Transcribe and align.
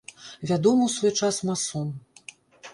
Вядомы 0.51 0.81
ў 0.85 0.91
свой 0.95 1.13
час 1.21 1.35
масон. 1.51 1.87